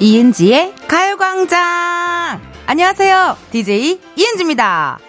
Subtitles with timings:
[0.00, 2.40] 이은지의 가요광장!
[2.66, 3.36] 안녕하세요.
[3.50, 5.00] DJ 이은지입니다.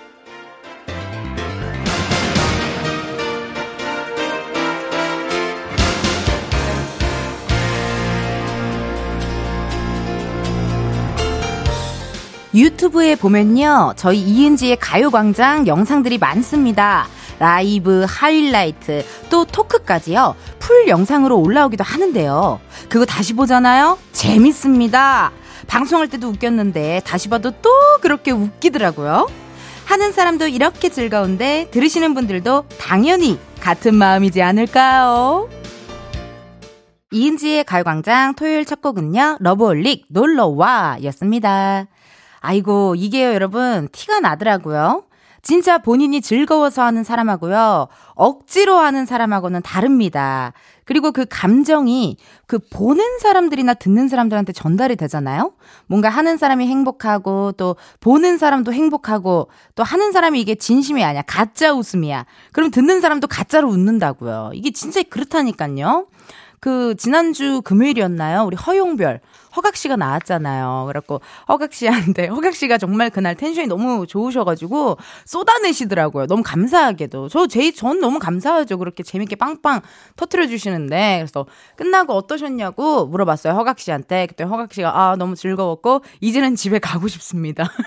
[12.55, 13.93] 유튜브에 보면요.
[13.95, 17.07] 저희 이은지의 가요광장 영상들이 많습니다.
[17.37, 20.35] 라이브, 하이라이트, 또 토크까지요.
[20.69, 22.59] full 영상으로 올라오기도 하는데요.
[22.89, 23.97] 그거 다시 보잖아요?
[24.11, 25.31] 재밌습니다.
[25.65, 29.27] 방송할 때도 웃겼는데 다시 봐도 또 그렇게 웃기더라고요.
[29.85, 35.49] 하는 사람도 이렇게 즐거운데 들으시는 분들도 당연히 같은 마음이지 않을까요?
[37.11, 41.87] 이은지의 가요광장 토요일 첫 곡은요, 러브홀릭 놀러와 였습니다.
[42.41, 45.08] 아이고, 이게요, 여러분, 티가 나더라고요.
[45.41, 47.87] 진짜 본인이 즐거워서 하는 사람하고요.
[48.15, 50.53] 억지로 하는 사람하고는 다릅니다.
[50.85, 55.53] 그리고 그 감정이 그 보는 사람들이나 듣는 사람들한테 전달이 되잖아요?
[55.87, 61.21] 뭔가 하는 사람이 행복하고 또 보는 사람도 행복하고 또 하는 사람이 이게 진심이 아니야.
[61.21, 62.25] 가짜 웃음이야.
[62.51, 64.51] 그럼 듣는 사람도 가짜로 웃는다고요.
[64.53, 66.07] 이게 진짜 그렇다니까요.
[66.59, 68.43] 그 지난주 금요일이었나요?
[68.43, 69.21] 우리 허용별
[69.55, 70.85] 허각 씨가 나왔잖아요.
[70.87, 76.27] 그래갖고 허각 씨한테 허각 씨가 정말 그날 텐션이 너무 좋으셔가지고 쏟아내시더라고요.
[76.27, 78.77] 너무 감사하게도 저제전 너무 감사하죠.
[78.77, 79.81] 그렇게 재밌게 빵빵
[80.15, 83.53] 터트려 주시는데 그래서 끝나고 어떠셨냐고 물어봤어요.
[83.53, 87.69] 허각 씨한테 그때 허각 씨가 아 너무 즐거웠고 이제는 집에 가고 싶습니다.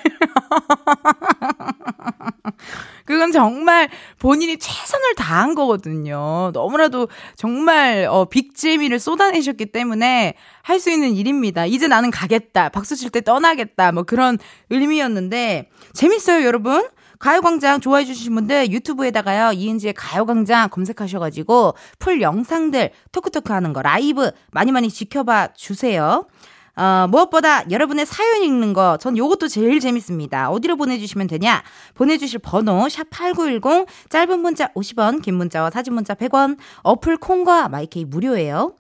[3.05, 3.89] 그건 정말
[4.19, 6.51] 본인이 최선을 다한 거거든요.
[6.53, 11.67] 너무나도 정말 어 빅재미를 쏟아내셨기 때문에 할 수 있는 일입니다.
[11.67, 12.69] 이제 나는 가겠다.
[12.71, 13.93] 박수 칠 때 떠나겠다.
[13.93, 14.39] 뭐 그런
[14.71, 16.89] 의미였는데 재밌어요, 여러분.
[17.19, 24.73] 가요광장 좋아해 주신 분들 유튜브에다가요 이은지의 가요광장 검색하셔가지고 full 영상들 토크토크 하는 거 라이브 많이
[24.73, 26.27] 많이 지켜봐 주세요.
[26.75, 30.51] 어, 무엇보다 여러분의 사연 읽는 거, 전 요것도 제일 재밌습니다.
[30.51, 31.63] 어디로 보내주시면 되냐?
[31.95, 38.73] 보내주실 번호, 샵8910, 짧은 문자 50원, 긴 문자와 사진 문자 100원, 어플 콩과 마이케이 무료예요.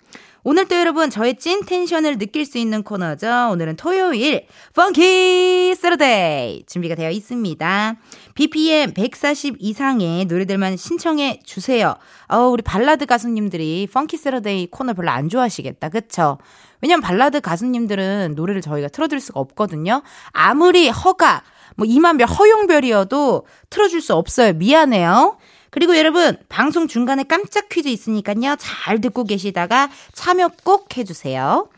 [0.44, 3.50] 오늘 또 여러분 저의 찐 tension을 느낄 수 있는 코너죠.
[3.52, 7.96] 오늘은 토요일 Funky Saturday 준비가 되어 있습니다.
[8.34, 11.94] BPM 140 이상의 노래들만 신청해 주세요.
[12.26, 15.90] 어, 우리 발라드 가수님들이 Funky Saturday 코너 별로 안 좋아하시겠다.
[15.90, 16.38] 그쵸?
[16.80, 20.02] 왜냐면 발라드 가수님들은 노래를 저희가 틀어드릴 수가 없거든요.
[20.32, 21.44] 아무리 허각,
[21.76, 24.54] 뭐 임한별 허용별이어도 틀어줄 수 없어요.
[24.54, 25.38] 미안해요.
[25.72, 28.56] 그리고 여러분, 방송 중간에 깜짝 퀴즈 있으니까요.
[28.58, 31.68] 잘 듣고 계시다가 참여 꼭 해주세요.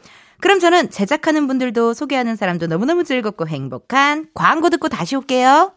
[0.41, 5.73] 그럼 저는 제작하는 분들도 소개하는 사람도 너무너무 즐겁고 행복한 광고 듣고 다시 올게요.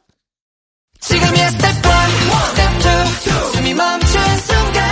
[1.00, 1.92] 지금이야 스텝 1,
[2.50, 2.74] 스텝
[3.22, 4.84] 2, 숨이 멈춘 순간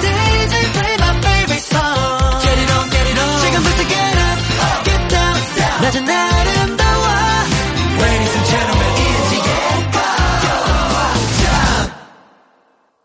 [0.00, 4.38] DJ play my favorite song Get it on, get it on 지금부터 get up,
[4.88, 5.36] get down
[5.82, 7.04] 낮은 아름다워
[8.00, 8.81] Ladies and gentlemen,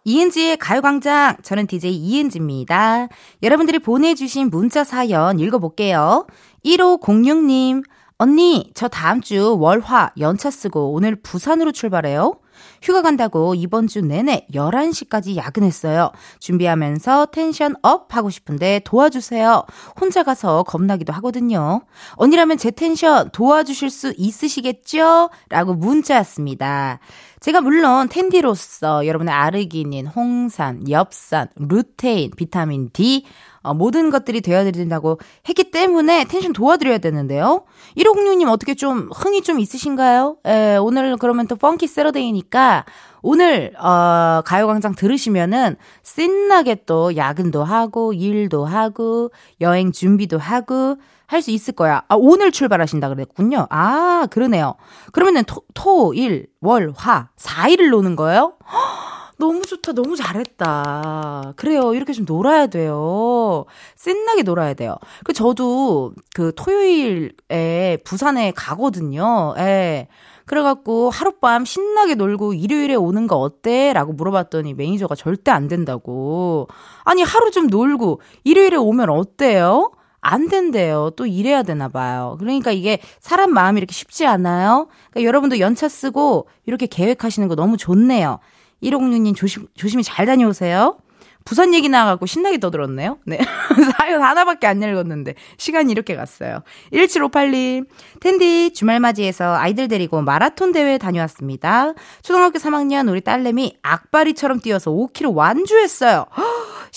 [0.07, 1.35] 이은지의 가요광장.
[1.43, 3.09] 저는 DJ 이은지입니다.
[3.43, 6.27] 여러분들이 보내주신 문자 사연 읽어볼게요.
[6.63, 7.83] 1506님,
[8.17, 12.39] 언니, 저 다음 주 월화 연차 쓰고 오늘 부산으로 출발해요.
[12.81, 16.11] 휴가 간다고 이번 주 내내 11시까지 야근했어요.
[16.39, 19.65] 준비하면서 tension up 하고 싶은데 도와주세요.
[19.99, 21.81] 혼자 가서 겁나기도 하거든요.
[22.13, 25.29] 언니라면 제 텐션 도와주실 수 있으시겠죠?
[25.49, 26.99] 라고 문자 왔습니다.
[27.39, 33.25] 제가 물론 텐디로서 여러분의 아르기닌, 홍삼, 엽산, 루테인, 비타민 D,
[33.61, 37.65] 어, 모든 것들이 되어야 된다고 했기 때문에 텐션 도와드려야 되는데요.
[37.97, 40.37] 1506님 어떻게 좀 흥이 좀 있으신가요?
[40.45, 42.85] 에, 오늘 그러면 또 펑키 세러데이니까
[43.21, 51.51] 오늘 어 가요광장 들으시면은 신나게 또 야근도 하고 일도 하고 여행 준비도 하고 할 수
[51.51, 52.03] 있을 거야.
[52.07, 53.67] 아 오늘 출발하신다 그랬군요.
[53.69, 54.75] 아 그러네요.
[55.11, 58.53] 그러면은 토, 토, 일, 월, 화 4일을 노는 거예요?
[59.39, 59.91] 너무 좋다.
[59.91, 61.53] 너무 잘했다.
[61.57, 61.93] 그래요.
[61.93, 63.65] 이렇게 좀 놀아야 돼요.
[63.95, 64.95] 신나게 놀아야 돼요.
[65.23, 69.53] 그 저도 그 토요일에 부산에 가거든요.
[69.59, 70.07] 예.
[70.45, 73.91] 그래갖고 하룻밤 신나게 놀고 일요일에 오는 거 어때?
[73.93, 76.67] 라고 물어봤더니 매니저가 절대 안 된다고.
[77.03, 79.91] 아니, 하루 좀 놀고 일요일에 오면 어때요?
[80.27, 81.11] 안 된대요.
[81.15, 82.35] 또 일해야 되나 봐요.
[82.39, 84.89] 그러니까 이게 사람 마음이 이렇게 쉽지 않아요.
[85.11, 88.39] 그러니까 여러분도 연차 쓰고 이렇게 계획하시는 거 너무 좋네요.
[88.83, 90.97] 156님 조심, 조심히 잘 다녀오세요.
[91.45, 93.19] 부산 얘기 나와갖고 신나게 떠들었네요.
[93.25, 93.39] 네.
[93.97, 96.61] 사연 하나밖에 안 읽었는데, 시간이 이렇게 갔어요.
[96.91, 97.87] 1758님,
[98.19, 101.93] 텐디 주말 맞이해서 아이들 데리고 마라톤 대회 다녀왔습니다.
[102.21, 106.25] 초등학교 3학년 우리 딸내미 악바리처럼 뛰어서 5km 완주했어요.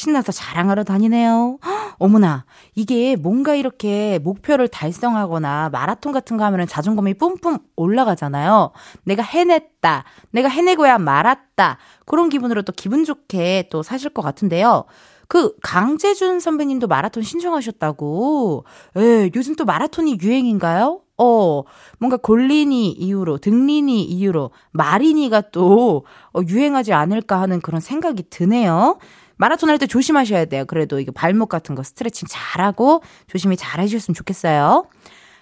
[0.01, 1.59] 신나서 자랑하러 다니네요.
[1.99, 8.73] 어머나, 이게 뭔가 이렇게 목표를 달성하거나 마라톤 같은 거 하면은 자존감이 뿜뿜 올라가잖아요.
[9.05, 10.05] 내가 해냈다.
[10.31, 11.77] 내가 해내고야 말았다.
[12.07, 14.85] 그런 기분으로 또 기분 좋게 또 사실 것 같은데요.
[15.29, 18.65] 그 강재준 선배님도 마라톤 신청하셨다고.
[18.97, 21.03] 예, 요즘 또 마라톤이 유행인가요?
[21.19, 21.63] 어,
[21.99, 28.99] 뭔가 골린이 이후로, 등린이 이후로, 마린이가 또 어, 유행하지 않을까 하는 그런 생각이 드네요.
[29.41, 30.67] 마라톤 할 때 조심하셔야 돼요.
[30.67, 34.85] 그래도 이게 발목 같은 거 스트레칭 잘하고 조심히 잘 해주셨으면 좋겠어요.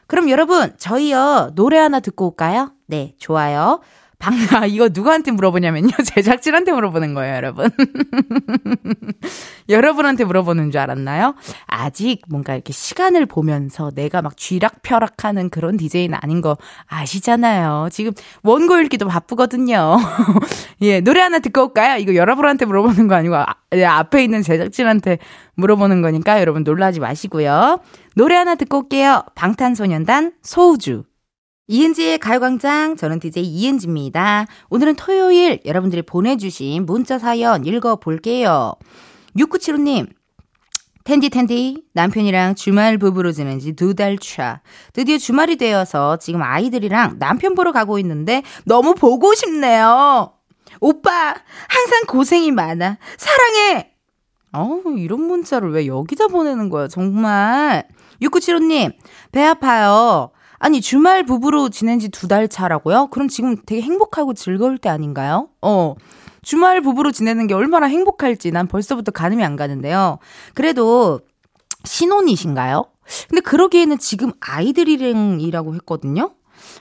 [0.06, 2.70] 그럼 여러분, 저희요, 노래 하나 듣고 올까요?
[2.86, 3.80] 네, 좋아요.
[4.18, 5.90] 방, 아, 이거 누구한테 물어보냐면요.
[6.04, 7.70] 제작진한테 물어보는 거예요, 여러분.
[9.68, 11.34] 여러분한테 물어보는 줄 알았나요?
[11.66, 16.56] 아직 뭔가 이렇게 시간을 보면서 내가 막 쥐락펴락 하는 그런 디제이는 아닌 거
[16.86, 17.88] 아시잖아요.
[17.92, 18.12] 지금
[18.42, 19.98] 원고 읽기도 바쁘거든요.
[20.82, 21.98] 예, 노래 하나 듣고 올까요?
[21.98, 25.18] 이거 여러분한테 물어보는 거 아니고, 아, 예, 앞에 있는 제작진한테
[25.54, 27.80] 물어보는 거니까 여러분 놀라지 마시고요.
[28.16, 29.22] 노래 하나 듣고 올게요.
[29.36, 31.04] 방탄소년단 소우주.
[31.72, 34.46] 이은지의 가요광장, 저는 DJ 이은지입니다.
[34.70, 38.72] 오늘은 토요일 여러분들이 보내주신 문자 사연 읽어볼게요.
[39.36, 40.08] 6975님,
[41.04, 44.62] 텐디 텐디 남편이랑 주말 부부로 지낸 지 두 달 차.
[44.94, 50.32] 드디어 주말이 되어서 지금 아이들이랑 남편 보러 가고 있는데 너무 보고 싶네요.
[50.80, 51.34] 오빠
[51.68, 52.96] 항상 고생이 많아.
[53.18, 53.90] 사랑해.
[54.52, 57.86] 어우 이런 문자를 왜 여기다 보내는 거야 정말.
[58.22, 58.94] 6975님
[59.32, 60.30] 배 아파요.
[60.60, 63.08] 아니, 주말 부부로 지낸 지 두 달 차라고요?
[63.10, 65.48] 그럼 지금 되게 행복하고 즐거울 때 아닌가요?
[65.62, 65.94] 어.
[66.42, 70.18] 주말 부부로 지내는 게 얼마나 행복할지 난 벌써부터 가늠이 안 가는데요.
[70.54, 71.20] 그래도
[71.84, 72.84] 신혼이신가요?
[73.28, 76.32] 근데 그러기에는 지금 아이들이랑이라고 했거든요?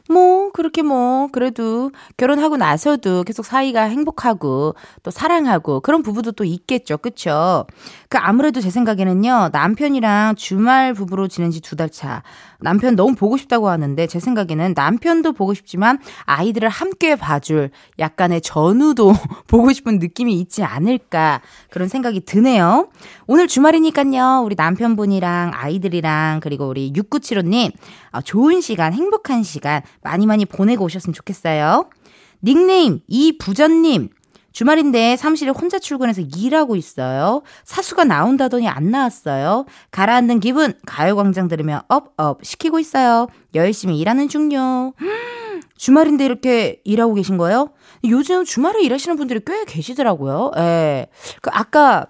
[0.10, 6.98] 뭐, 그렇게 뭐, 그래도 결혼하고 나서도 계속 사이가 행복하고 또 사랑하고 그런 부부도 또 있겠죠.
[6.98, 7.66] 그쵸?
[8.10, 12.24] 그 아무래도 제 생각에는요, 남편이랑 주말 부부로 지낸 지 두 달 차.
[12.60, 17.70] 남편 너무 보고 싶다고 하는데 제 생각에는 남편도 보고 싶지만 아이들을 함께 봐줄
[18.00, 19.14] 약간의 전우도
[19.48, 22.90] 보고 싶은 느낌이 있지 않을까 그런 생각이 드네요.
[23.28, 24.44] 오늘 주말이니까요.
[24.46, 27.72] 우리 남편분이랑 아이들이랑 그리고 우리 6975님
[28.12, 31.90] 어, 좋은 시간, 행복한 시간 많이 많이 보내고 오셨으면 좋겠어요.
[32.44, 34.10] 닉네임 이부전님
[34.58, 37.44] 주말인데 사무실에 혼자 출근해서 일하고 있어요.
[37.64, 39.66] 사수가 나온다더니 안 나왔어요.
[39.92, 43.28] 가라앉는 기분 가요광장 들으며 업업 시키고 있어요.
[43.54, 44.94] 열심히 일하는 중요.
[45.78, 47.70] 주말인데 이렇게 일하고 계신 거예요?
[48.06, 50.54] 요즘 주말에 일하시는 분들이 꽤 계시더라고요.
[50.58, 51.06] 예.
[51.44, 52.08] 그 아까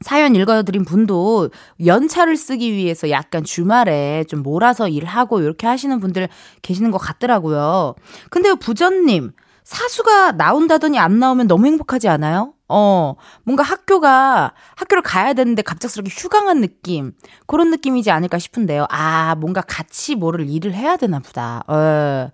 [0.00, 1.50] 사연 읽어드린 분도
[1.84, 6.30] 연차를 쓰기 위해서 약간 주말에 좀 몰아서 일하고 이렇게 하시는 분들
[6.62, 7.94] 계시는 것 같더라고요.
[8.30, 9.32] 근데 부전님,
[9.64, 12.52] 사수가 나온다더니 안 나오면 너무 행복하지 않아요?
[12.68, 13.14] 어,
[13.44, 17.12] 뭔가 학교가, 학교를 가야 되는데 갑작스럽게 휴강한 느낌.
[17.46, 18.86] 그런 느낌이지 않을까 싶은데요.
[18.90, 21.64] 아, 뭔가 같이 뭐를 일을 해야 되나 보다.
[21.66, 22.30] 어.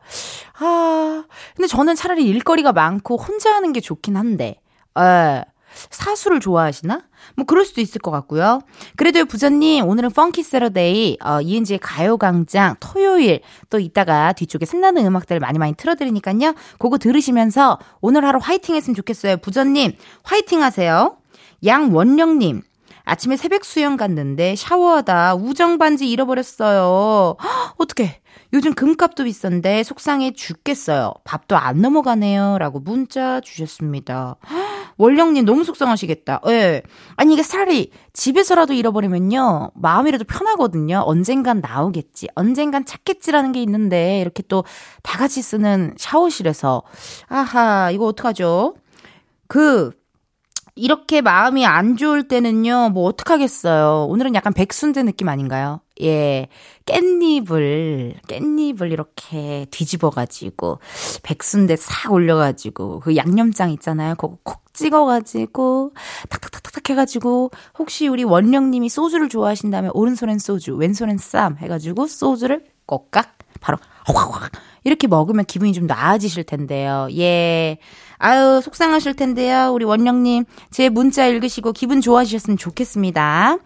[0.58, 1.24] 아,
[1.56, 4.60] 근데 저는 차라리 일거리가 많고 혼자 하는 게 좋긴 한데.
[4.96, 5.42] 어.
[5.90, 7.02] 사수를 좋아하시나?
[7.36, 8.60] 뭐 그럴 수도 있을 것 같고요.
[8.96, 15.58] 그래도 부자님 오늘은 펑키 세러데이 어, 이은지의 가요광장 토요일 또 이따가 뒤쪽에 신나는 음악들 많이
[15.58, 16.54] 많이 틀어드리니까요.
[16.78, 19.38] 그거 들으시면서 오늘 하루 화이팅 했으면 좋겠어요.
[19.38, 21.16] 부자님 화이팅 하세요.
[21.64, 22.62] 양원령님
[23.04, 27.36] 아침에 새벽 수영 갔는데 샤워하다 우정 반지 잃어버렸어요.
[27.76, 28.19] 어떻게?
[28.52, 31.14] 요즘 금값도 비싼데 속상해 죽겠어요.
[31.24, 32.58] 밥도 안 넘어가네요.
[32.58, 34.36] 라고 문자 주셨습니다.
[34.98, 36.42] 월령님 너무 속상하시겠다.
[36.48, 36.82] 예.
[37.16, 39.70] 아니, 이게 차라리 집에서라도 잃어버리면요.
[39.74, 41.02] 마음이라도 편하거든요.
[41.06, 42.28] 언젠간 나오겠지.
[42.34, 44.64] 언젠간 찾겠지라는 게 있는데, 이렇게 또
[45.02, 46.82] 다 같이 쓰는 샤워실에서.
[47.28, 48.74] 아하, 이거 어떡하죠?
[49.48, 49.90] 그,
[50.74, 54.06] 이렇게 마음이 안 좋을 때는요, 뭐 어떡하겠어요.
[54.08, 55.80] 오늘은 약간 백순대 느낌 아닌가요?
[56.02, 56.48] 예.
[56.86, 60.78] 깻잎을, 깻잎을 이렇게 뒤집어가지고,
[61.22, 64.14] 백순대 싹 올려가지고, 그 양념장 있잖아요.
[64.14, 65.92] 그거 콕 찍어가지고,
[66.28, 73.26] 탁탁탁탁 해가지고, 혹시 우리 원령님이 소주를 좋아하신다면, 오른손엔 소주, 왼손엔 쌈 해가지고, 소주를 꼴깍,
[73.60, 74.52] 바로, 확확,
[74.84, 77.08] 이렇게 먹으면 기분이 좀 나아지실 텐데요.
[77.16, 77.78] 예.
[78.18, 79.72] 아유, 속상하실 텐데요.
[79.72, 83.58] 우리 원령님, 제 문자 읽으시고 기분 좋아지셨으면 좋겠습니다.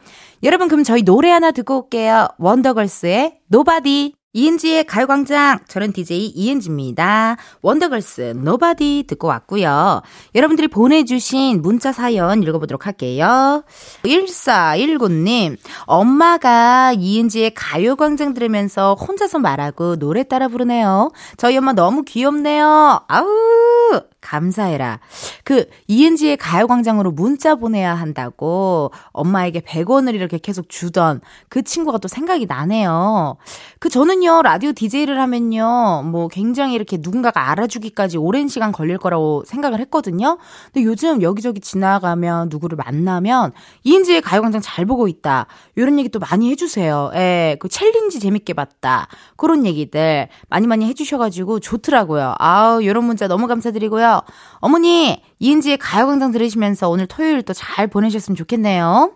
[0.43, 2.29] 여러분, 그럼 저희 노래 하나 듣고 올게요.
[2.39, 4.15] 원더걸스의 Nobody.
[4.35, 5.61] 이은지의 가요광장.
[5.69, 7.37] 저는 DJ 이은지입니다.
[7.63, 10.03] 원더걸스, Nobody 듣고 왔고요.
[10.35, 13.65] 여러분들이 보내주신 문자 사연 읽어보도록 할게요.
[14.03, 21.13] 1419님, 엄마가 이은지의 가요광장 들으면서 혼자서 말하고 노래 따라 부르네요.
[21.37, 23.01] 저희 엄마 너무 귀엽네요.
[23.07, 24.05] 아우.
[24.25, 25.01] 감사해라.
[25.45, 32.47] 그, 이은지의 가요광장으로 문자 보내야 한다고 엄마에게 100원을 이렇게 계속 주던 그 친구가 또 생각이
[32.47, 33.37] 나네요.
[33.79, 39.79] 그, 저는요, 라디오 DJ를 하면요, 뭐 굉장히 이렇게 누군가가 알아주기까지 오랜 시간 걸릴 거라고 생각을
[39.81, 40.39] 했거든요.
[40.73, 43.53] 근데 요즘 여기저기 지나가면 누구를 만나면
[43.85, 45.47] 이은지의 가요광장 잘 보고 있다.
[45.77, 47.11] 이런 얘기 또 많이 해주세요.
[47.15, 49.09] 예, 그 챌린지 재밌게 봤다.
[49.37, 52.35] 그런 얘기들 많이 많이 해주셔가지고 좋더라고요.
[52.39, 54.14] 아우, 이런 문자 너무 감사드리고요.
[54.59, 59.13] 어머니, 이은지의 가요광장 들으시면서 오늘 토요일 또 잘 보내셨으면 좋겠네요.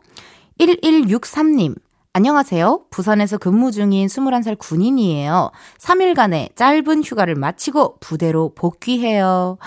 [0.60, 1.74] 1163님.
[2.14, 2.80] 안녕하세요.
[2.90, 5.52] 부산에서 근무 중인 21살 군인이에요.
[5.78, 9.58] 3일간의 짧은 휴가를 마치고 부대로 복귀해요.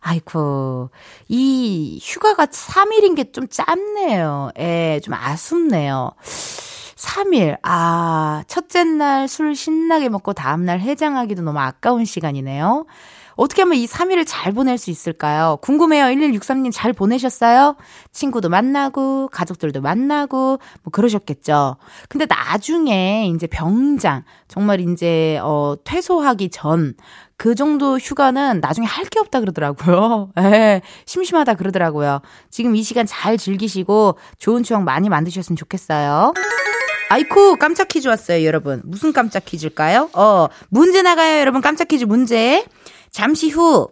[0.00, 0.88] 아이쿠.
[1.28, 4.50] 이 휴가가 3일인 게 좀 짧네요.
[4.60, 6.12] 예, 좀 아쉽네요.
[6.96, 7.58] 3일.
[7.62, 12.86] 아, 첫째 날 술 신나게 먹고 다음날 해장하기도 너무 아까운 시간이네요.
[13.36, 15.58] 어떻게 하면 이 3일을 잘 보낼 수 있을까요?
[15.62, 16.06] 궁금해요.
[16.06, 17.76] 1163님 잘 보내셨어요?
[18.12, 21.76] 친구도 만나고, 가족들도 만나고, 뭐 그러셨겠죠.
[22.08, 26.94] 근데 나중에 이제 병장, 정말 이제, 어, 퇴소하기 전,
[27.36, 30.30] 그 정도 휴가는 나중에 할 게 없다 그러더라고요.
[30.40, 32.20] 예, 심심하다 그러더라고요.
[32.50, 36.32] 지금 이 시간 잘 즐기시고 좋은 추억 많이 만드셨으면 좋겠어요.
[37.10, 38.80] 아이쿠, 깜짝 퀴즈 왔어요, 여러분.
[38.84, 40.10] 무슨 깜짝 퀴즈일까요?
[40.14, 41.60] 어, 문제 나가요, 여러분.
[41.60, 42.64] 깜짝 퀴즈 문제.
[43.16, 43.88] 잠시 후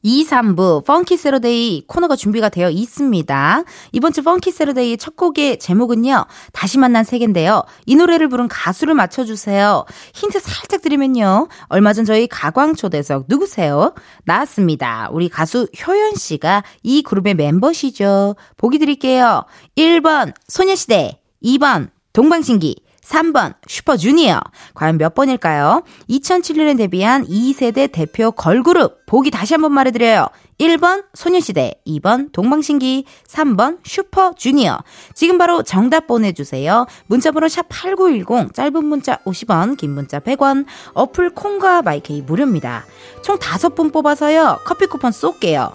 [0.00, 3.64] 2, 3부 Funky Saturday 코너가 준비가 되어 있습니다.
[3.92, 6.24] 이번 주 Funky Saturday 첫 곡의 제목은요.
[6.54, 7.64] 다시 만난 세계인데요.
[7.84, 9.84] 이 노래를 부른 가수를 맞춰주세요.
[10.14, 11.48] 힌트 살짝 드리면요.
[11.66, 13.92] 얼마 전 저희 가광초대석 누구세요?
[14.24, 15.10] 나왔습니다.
[15.12, 18.36] 우리 가수 효연 씨가 이 그룹의 멤버시죠.
[18.56, 19.44] 보기 드릴게요.
[19.76, 24.40] 1번 소녀시대 2번 동방신기 3번 슈퍼주니어.
[24.74, 25.82] 과연 몇 번일까요?
[26.10, 29.06] 2007년에 데뷔한 2세대 대표 걸그룹.
[29.06, 30.26] 보기 다시 한번 말해드려요.
[30.58, 34.78] 1번 소녀시대, 2번 동방신기, 3번 슈퍼주니어.
[35.14, 36.86] 지금 바로 정답 보내주세요.
[37.06, 42.84] 문자번호 샵 8910, 짧은 문자 50원, 긴 문자 100원, 어플 콩과 마이케이 무료입니다.
[43.22, 44.60] 총 5분 뽑아서요.
[44.64, 45.72] 커피 쿠폰 쏠게요.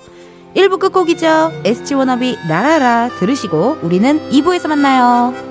[0.56, 1.62] 1부 끝곡이죠.
[1.64, 5.51] SG 워너비 라라라 들으시고 우리는 2부에서 만나요.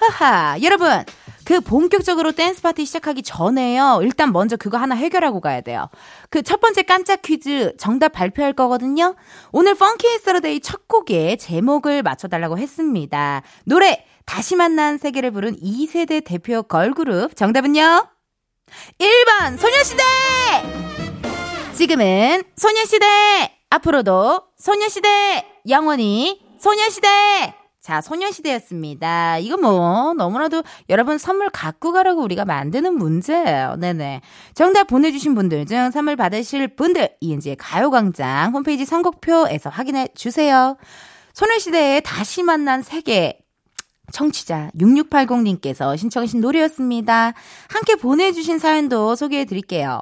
[0.00, 1.04] 하하 여러분
[1.46, 4.00] 그 본격적으로 댄스 파티 시작하기 전에요.
[4.02, 5.88] 일단 먼저 그거 하나 해결하고 가야 돼요.
[6.28, 9.14] 그 첫 번째 깜짝 퀴즈 정답 발표할 거거든요.
[9.52, 13.42] 오늘 Funky Saturday 첫 곡의 제목을 맞춰달라고 했습니다.
[13.64, 18.08] 노래 다시 만난 세계를 부른 2세대 대표 걸그룹 정답은요?
[18.98, 20.02] 1번 소녀시대!
[21.74, 23.06] 지금은 소녀시대!
[23.70, 25.46] 앞으로도 소녀시대!
[25.68, 27.54] 영원히 소녀시대!
[27.86, 29.38] 자, 소녀시대였습니다.
[29.38, 33.76] 이거 뭐, 너무나도 여러분 선물 갖고 가라고 우리가 만드는 문제예요.
[33.78, 34.22] 네네.
[34.54, 40.76] 정답 보내주신 분들 중 선물 받으실 분들, 이은지의 가요광장 홈페이지 선곡표에서 확인해 주세요.
[41.32, 43.38] 소녀시대에 다시 만난 세계.
[44.10, 47.34] 청취자 6680님께서 신청하신 노래였습니다.
[47.68, 50.00] 함께 보내주신 사연도 소개해 드릴게요.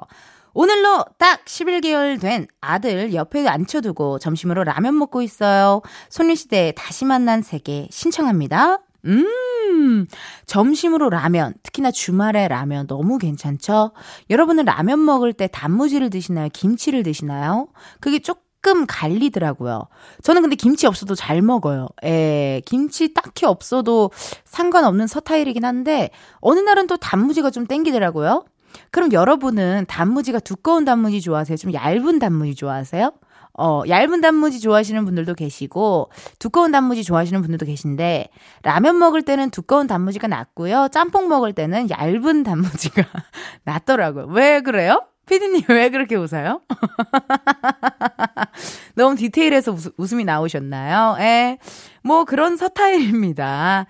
[0.55, 5.81] 오늘로 딱 11개월 된 아들 옆에 앉혀두고 점심으로 라면 먹고 있어요.
[6.09, 8.79] 소녀시대 다시 만난 세계 신청합니다.
[9.05, 10.07] 음,
[10.45, 13.91] 점심으로 라면, 특히나 주말에 라면 너무 괜찮죠?
[14.29, 16.47] 여러분은 라면 먹을 때 단무지를 드시나요?
[16.53, 17.67] 김치를 드시나요?
[17.99, 19.89] 그게 조금 갈리더라고요.
[20.23, 21.87] 저는 근데 김치 없어도 잘 먹어요.
[22.03, 24.09] 에, 김치 딱히 없어도
[24.45, 26.09] 상관없는 서타일이긴 한데,
[26.39, 28.45] 어느 날은 또 단무지가 좀 땡기더라고요.
[28.91, 31.57] 그럼 여러분은 단무지가 두꺼운 단무지 좋아하세요?
[31.57, 33.11] 좀 얇은 단무지 좋아하세요?
[33.57, 38.29] 어, 얇은 단무지 좋아하시는 분들도 계시고, 두꺼운 단무지 좋아하시는 분들도 계신데,
[38.63, 40.89] 라면 먹을 때는 두꺼운 단무지가 낫고요.
[40.91, 43.03] 짬뽕 먹을 때는 얇은 단무지가
[43.63, 44.25] 낫더라고요.
[44.25, 45.05] 왜 그래요?
[45.25, 46.61] 피디님 왜 그렇게 웃어요?
[48.95, 51.17] 너무 디테일해서 웃, 음이 나오셨나요?
[51.19, 51.57] 예.
[52.03, 53.87] 뭐 그런 서타일입니다.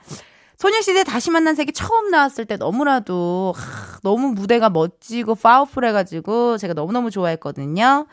[0.58, 7.12] 소녀시대 다시 만난 세계 처음 나왔을 때 너무나도 하, 너무 무대가 멋지고 파워풀해가지고 제가 너무너무
[7.12, 8.08] 좋아했거든요.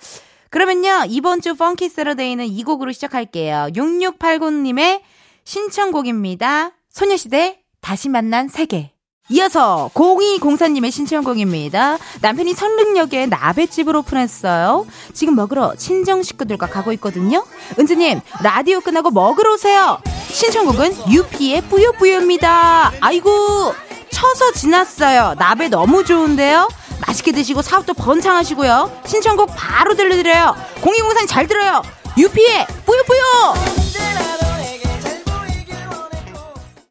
[0.50, 3.68] 그러면요, 이번 주 펑키 세러데이는 이 곡으로 시작할게요.
[3.74, 5.00] 6689님의
[5.44, 6.72] 신청곡입니다.
[6.90, 8.91] 소녀시대 다시 만난 세계.
[9.28, 11.98] 이어서 0204님의 신청곡입니다.
[12.20, 14.86] 남편이 선릉역에 나베집을 오픈했어요.
[15.14, 17.44] 지금 먹으러 친정 식구들과 가고 있거든요.
[17.78, 19.98] 은지님, 라디오 끝나고 먹으러 오세요.
[20.28, 22.92] 신청곡은 유피의 뿌요뿌요입니다.
[23.00, 23.74] 아이고,
[24.10, 25.34] 쳐서 지났어요.
[25.38, 26.68] 나베 너무 좋은데요?
[27.06, 29.02] 맛있게 드시고 사업도 번창하시고요.
[29.06, 30.54] 신청곡 바로 들려드려요.
[30.82, 31.82] 공익공산 잘 들어요.
[32.18, 33.81] 유피의 뿌요뿌요!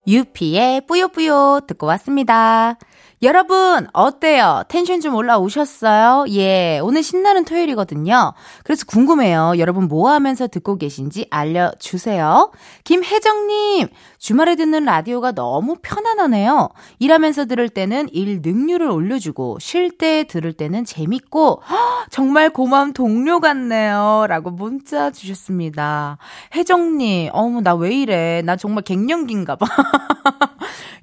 [0.08, 2.78] 유피의 뿌요뿌요 듣고 왔습니다.
[3.24, 4.64] 여러분, 어때요?
[4.68, 6.26] 텐션 좀 올라오셨어요?
[6.30, 8.34] 예, 오늘 신나는 토요일이거든요.
[8.64, 9.54] 그래서 궁금해요.
[9.60, 12.52] 여러분 뭐 하면서 듣고 계신지 알려주세요.
[12.84, 16.70] 김혜정님, 주말에 듣는 라디오가 너무 편안하네요.
[16.98, 21.76] 일하면서 들을 때는 일 능률을 올려주고, 쉴 때 들을 때는 재밌고, 허,
[22.10, 24.26] 정말 고마운 동료 같네요.
[24.30, 26.18] 라고 문자 주셨습니다.
[26.56, 28.42] 혜정님, 어머, 나 왜 이래?
[28.44, 29.68] 나 정말 갱년기인가 봐.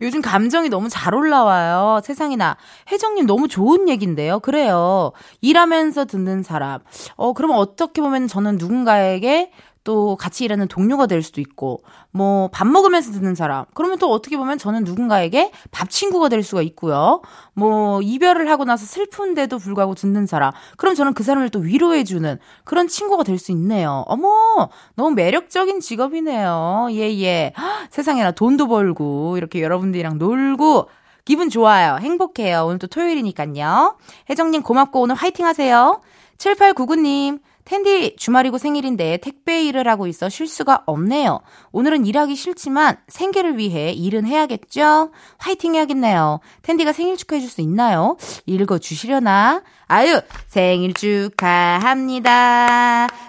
[0.01, 2.01] 요즘 감정이 너무 잘 올라와요.
[2.13, 2.57] 세상에나.
[2.91, 4.41] 혜정님 너무 좋은 얘기인데요.
[4.41, 5.13] 그래요.
[5.43, 6.81] 일하면서 듣는 사람.
[7.17, 9.51] 어, 그러면 어떻게 보면 저는 누군가에게
[9.85, 13.65] 또 같이 일하는 동료가 될 수도 있고, 뭐, 밥 먹으면서 듣는 사람.
[13.73, 17.23] 그러면 또 어떻게 보면 저는 누군가에게 밥 친구가 될 수가 있고요.
[17.55, 20.53] 뭐, 이별을 하고 나서 슬픈데도 불구하고 듣는 사람.
[20.77, 24.05] 그럼 저는 그 사람을 또 위로해 주는 그런 친구가 될 수 있네요.
[24.09, 26.89] 어머, 너무 매력적인 직업이네요.
[26.91, 27.55] 예, 예.
[27.91, 30.89] 세상에나 돈도 벌고, 이렇게 여러분들이랑 놀고,
[31.29, 31.99] 기분 좋아요.
[32.01, 32.65] 행복해요.
[32.65, 33.99] 오늘 또 토요일이니까요.
[34.31, 36.01] 혜정님 고맙고 오늘 화이팅 하세요.
[36.39, 41.41] 7899님, 텐디 주말이고 생일인데 택배 일을 하고 있어 쉴 수가 없네요.
[41.71, 45.11] 오늘은 일하기 싫지만 생계를 위해 일은 해야겠죠?
[45.37, 46.41] 화이팅 해야겠네요.
[46.63, 48.17] 텐디가 생일 축하해 줄 수 있나요?
[48.47, 49.63] 읽어 주시려나?
[49.87, 52.39] 아유, 생일 축하합니다.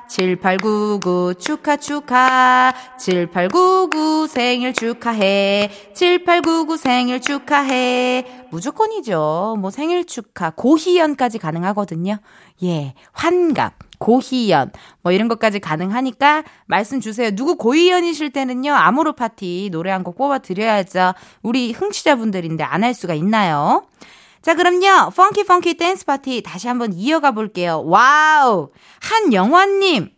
[0.08, 2.74] 7899 축하 축하.
[2.98, 5.70] 7899 생일 축하해.
[5.94, 8.46] 7899 생일 축하해.
[8.52, 9.58] 무조건이죠.
[9.60, 12.20] 뭐 생일 축하, 고희연까지 가능하거든요.
[12.64, 14.72] 예, 환갑, 고희연,
[15.04, 17.32] 뭐 이런 것까지 가능하니까 말씀 주세요.
[17.32, 21.14] 누구 고희연이실 때는요, 아모르 파티 노래 한 곡 뽑아 드려야죠.
[21.44, 23.86] 우리 흥취자분들인데 안 할 수가 있나요?
[24.42, 25.12] 자, 그럼요.
[25.12, 27.84] Funky Funky 댄스 파티 다시 한번 이어가 볼게요.
[27.86, 28.70] 와우!
[29.02, 30.10] 한영화님!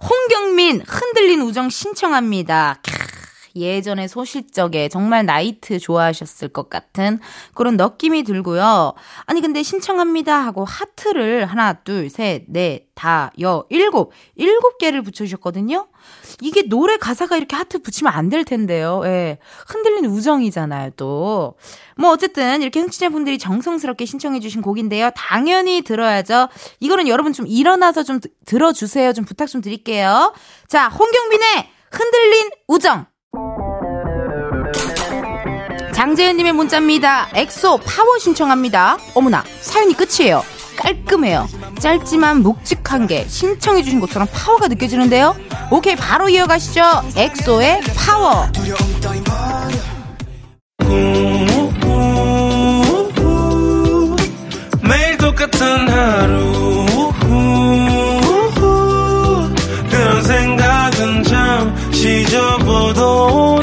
[0.00, 2.78] 홍경민 흔들린 우정 신청합니다.
[2.82, 3.21] 캬.
[3.56, 7.18] 예전에 소싯적에 정말 나이트 좋아하셨을 것 같은
[7.54, 8.94] 그런 느낌이 들고요.
[9.26, 15.88] 아니, 근데 신청합니다 하고 하트를 하나, 둘, 셋, 넷, 다, 여, 일곱, 일곱 개를 붙여주셨거든요?
[16.40, 19.02] 이게 노래 가사가 이렇게 하트 붙이면 안 될 텐데요.
[19.04, 19.36] 예.
[19.68, 21.54] 흔들린 우정이잖아요, 또.
[21.96, 25.10] 뭐, 어쨌든, 이렇게 흥취자분들이 정성스럽게 신청해주신 곡인데요.
[25.14, 26.48] 당연히 들어야죠.
[26.80, 29.12] 이거는 여러분 좀 일어나서 좀 들어주세요.
[29.12, 30.32] 좀 부탁 좀 드릴게요.
[30.66, 33.06] 자, 홍경빈의 흔들린 우정.
[36.02, 37.28] 장재현님의 문자입니다.
[37.32, 38.98] 엑소 파워 신청합니다.
[39.14, 40.42] 어머나, 사연이 끝이에요.
[40.76, 41.48] 깔끔해요.
[41.78, 45.36] 짧지만 묵직한 게 신청해주신 것처럼 파워가 느껴지는데요.
[45.70, 46.82] 오케이, 바로 이어가시죠.
[47.14, 48.48] 엑소의 파워.
[54.82, 57.12] 매일 똑같은 하루
[59.88, 63.61] 그런 생각은 잠시 접어도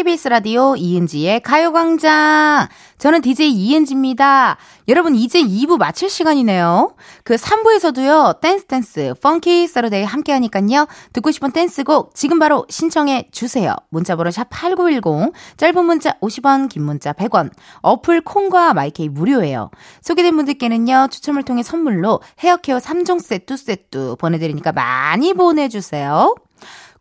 [0.00, 2.68] KBS 라디오 이은지의 가요광장.
[2.96, 4.56] 저는 DJ 이은지입니다.
[4.88, 6.94] 여러분, 이제 2부 마칠 시간이네요.
[7.22, 10.86] 그 3부에서도요, 댄스 댄스, Funky Saturday 함께 하니깐요.
[11.12, 13.76] 듣고 싶은 댄스곡 지금 바로 신청해 주세요.
[13.90, 17.50] 문자번호 샵8910, 짧은 문자 50원, 긴 문자 100원,
[17.82, 19.70] 어플 콩과 마이케이 무료예요.
[20.00, 26.34] 소개된 분들께는요, 추첨을 통해 선물로 헤어케어 3종 세트 세트 보내드리니까 많이 보내주세요.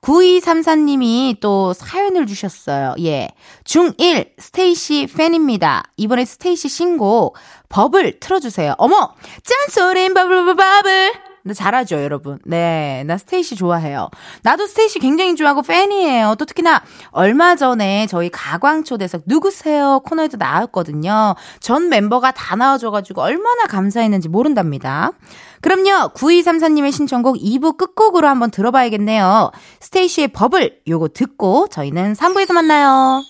[0.01, 2.95] 9234님이 또 사연을 주셨어요.
[2.99, 3.29] 예.
[3.65, 5.83] 중1 스테이시 팬입니다.
[5.97, 7.35] 이번에 스테이시 신곡
[7.69, 8.75] 버블 틀어주세요.
[8.77, 9.13] 어머!
[9.43, 11.13] 잔소린 bubble bubble!
[11.43, 12.39] 나 잘하죠, 여러분.
[12.45, 14.09] 네, 나 스테이시 좋아해요.
[14.43, 16.35] 나도 스테이시 굉장히 좋아하고 팬이에요.
[16.37, 21.35] 또 특히나 얼마 전에 저희 가광초대석 누구세요 코너에도 나왔거든요.
[21.59, 25.11] 전 멤버가 다 나와줘가지고 얼마나 감사했는지 모른답니다.
[25.61, 29.51] 그럼요, 9234님의 신청곡 2부 끝곡으로 한번 들어봐야겠네요.
[29.81, 33.23] 스테이시의 버블, 요거 듣고 저희는 3부에서 만나요.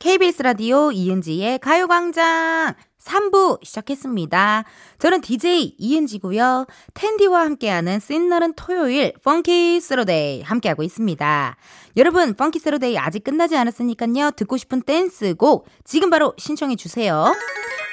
[0.00, 4.64] KBS 라디오 이은지의 가요광장 3부 시작했습니다.
[4.98, 6.66] 저는 DJ 이은지고요.
[6.94, 11.56] 텐디와 함께하는 신나는 토요일 Funky Saturday 함께하고 있습니다.
[11.96, 14.32] 여러분 Funky Saturday 아직 끝나지 않았으니까요.
[14.32, 17.32] 듣고 싶은 댄스곡 지금 바로 신청해 주세요.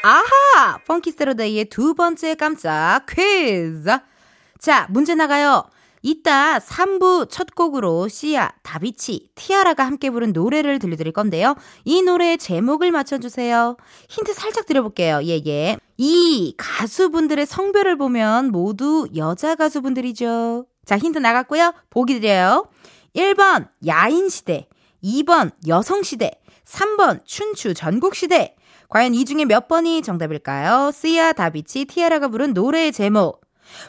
[0.02, 0.80] 아하!
[0.88, 3.96] Funky Saturday의 두 번째 깜짝 퀴즈.
[4.58, 5.66] 자, 문제 나가요.
[6.02, 11.56] 이따 3부 첫 곡으로 씨야, 다비치, 티아라가 함께 부른 노래를 들려드릴 건데요.
[11.84, 13.78] 이 노래의 제목을 맞춰주세요.
[14.10, 15.22] 힌트 살짝 드려볼게요.
[15.24, 15.78] 예, 예.
[15.98, 20.66] 이 가수분들의 성별을 보면 모두 여자 가수분들이죠.
[20.86, 21.74] 자, 힌트 나갔고요.
[21.90, 22.68] 보기 드려요.
[23.16, 24.68] 1번, 야인시대.
[25.04, 26.32] 2번, 여성시대.
[26.66, 28.56] 3번, 춘추 전국시대.
[28.90, 30.92] 과연 이 중에 몇 번이 정답일까요?
[30.92, 33.42] 시아, 다비치, 티아라가 부른 노래의 제목.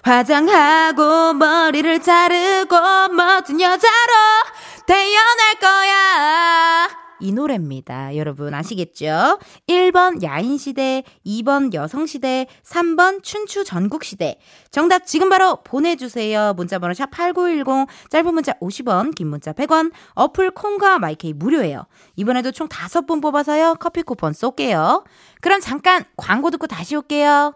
[0.03, 2.77] 화장하고 머리를 자르고
[3.15, 4.13] 멋진 여자로
[4.87, 7.01] 태어날 거야.
[7.21, 8.17] 이 노래입니다.
[8.17, 9.39] 여러분 아시겠죠?
[9.69, 14.39] 1번 야인시대, 2번 여성시대, 3번 춘추 전국시대.
[14.71, 16.55] 정답 지금 바로 보내주세요.
[16.57, 21.87] 문자번호 샵8910, 짧은 문자 50원, 긴 문자 100원, 어플 콩과 마이케이 무료예요.
[22.17, 23.77] 이번에도 총 5분 뽑아서요.
[23.79, 25.05] 커피 쿠폰 쏠게요.
[25.41, 27.55] 그럼 잠깐 광고 듣고 다시 올게요.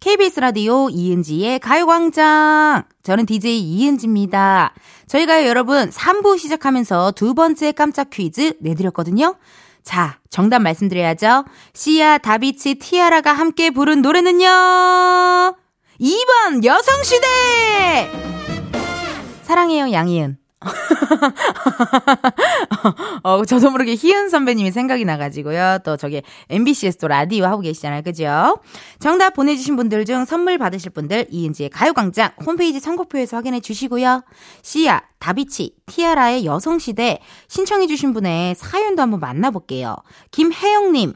[0.00, 2.84] KBS 라디오 이은지의 가요광장.
[3.02, 4.74] 저는 DJ 이은지입니다.
[5.06, 9.36] 저희가 여러분 3부 시작하면서 두 번째 깜짝 퀴즈 내드렸거든요.
[9.84, 11.44] 자, 정답 말씀드려야죠.
[11.74, 14.46] 시아, 다비치, 티아라가 함께 부른 노래는요.
[16.00, 18.10] 2번 여성시대!
[19.42, 20.41] 사랑해요, 양희은.
[23.22, 25.78] 어, 저도 모르게 희은 선배님이 생각이 나가지고요.
[25.84, 28.02] 또 저기 MBC에서 또 라디오 하고 계시잖아요.
[28.02, 28.58] 그죠?
[28.98, 34.24] 정답 보내주신 분들 중 선물 받으실 분들 이은지의 가요광장 홈페이지 선곡표에서 확인해 주시고요.
[34.62, 39.96] 시아, 다비치, 티아라의 여성시대 신청해 주신 분의 사연도 한번 만나볼게요.
[40.30, 41.14] 김혜영님,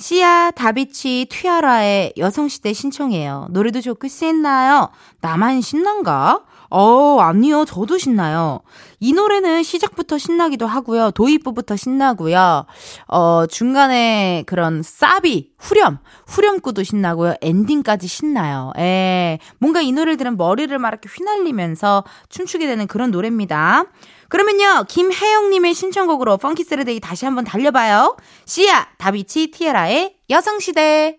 [0.00, 3.48] 시아, 다비치, 튀아라의 여성시대 신청해요.
[3.50, 4.88] 노래도 좋고 신나요.
[5.20, 6.40] 나만 신난가?
[6.70, 7.66] 어, 아니요.
[7.66, 8.60] 저도 신나요.
[8.98, 11.10] 이 노래는 시작부터 신나기도 하고요.
[11.10, 12.64] 도입부부터 신나고요.
[13.08, 17.34] 어, 중간에 그런 사비, 후렴, 후렴구도 신나고요.
[17.42, 18.72] 엔딩까지 신나요.
[18.78, 19.38] 예.
[19.58, 23.84] 뭔가 이 노래를 들으면 머리를 막 이렇게 휘날리면서 춤추게 되는 그런 노래입니다.
[24.30, 28.16] 그러면요, 김혜영님의 신청곡으로 펑키 세르데이 다시 한번 달려봐요.
[28.46, 31.18] 시아, 다비치, 티에라의 여성시대.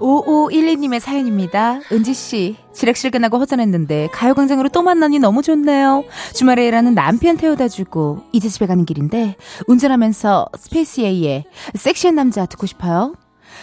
[0.00, 1.80] 5512님의 사연입니다.
[1.90, 6.04] 은지씨, 지렉실 끝나고 허전했는데 가요광장으로 또 만나니 너무 좋네요.
[6.34, 12.66] 주말에 일하는 남편 태워다 주고 이제 집에 가는 길인데 운전하면서 스페이스 A의 섹시한 남자 듣고
[12.66, 13.14] 싶어요.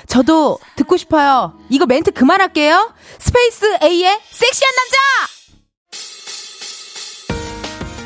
[0.08, 1.54] 저도 듣고 싶어요.
[1.70, 2.94] 이거 멘트 그만할게요.
[3.20, 5.35] 스페이스 A의 섹시한 남자!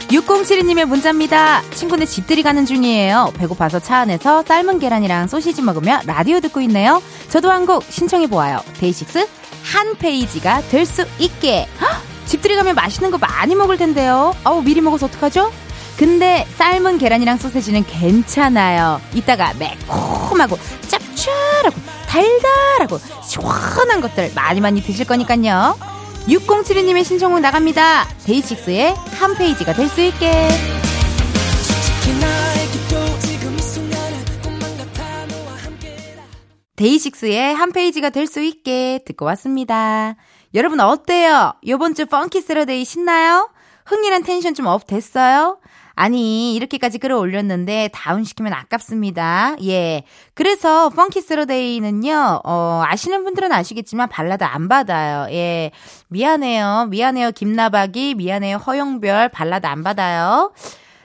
[0.09, 1.61] 6072님의 문자입니다.
[1.73, 3.31] 친구네 집들이 가는 중이에요.
[3.37, 7.01] 배고파서 차 안에서 삶은 계란이랑 소시지 먹으며 라디오 듣고 있네요.
[7.29, 8.61] 저도 한 곡 신청해보아요.
[8.79, 9.27] 데이식스
[9.63, 11.67] 한 페이지가 될 수 있게.
[11.81, 12.01] 헉!
[12.25, 14.33] 집들이 가면 맛있는 거 많이 먹을 텐데요.
[14.43, 15.51] 어우, 미리 먹어서 어떡하죠?
[15.97, 19.01] 근데 삶은 계란이랑 소세지는 괜찮아요.
[19.13, 21.75] 이따가 매콤하고 짭짤하고
[22.07, 25.77] 달달하고 시원한 것들 많이 많이 드실 거니까요.
[26.27, 28.07] 6072님의 신청곡 나갑니다.
[28.25, 30.49] 데이식스의 한 페이지가 될 수 있게.
[36.75, 40.15] 데이식스의 한 페이지가 될 수 있게 듣고 왔습니다.
[40.53, 41.53] 여러분 어때요?
[41.67, 43.49] 요번 주 Funky Saturday 신나요?
[43.85, 45.59] 흥이랑 텐션 좀 up 됐어요?
[46.01, 49.57] 아니, 이렇게까지 끌어올렸는데 다운시키면 아깝습니다.
[49.65, 50.03] 예.
[50.33, 55.27] 그래서 Funky Saturday는요, 어, 아시는 분들은 아시겠지만 발라드 안 받아요.
[55.33, 55.71] 예.
[56.07, 56.87] 미안해요.
[56.89, 57.31] 미안해요.
[57.31, 58.15] 김나박이.
[58.15, 58.55] 미안해요.
[58.55, 59.27] 허용별.
[59.27, 60.53] 발라드 안 받아요.